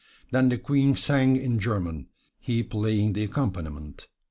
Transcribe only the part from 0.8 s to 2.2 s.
sang in German,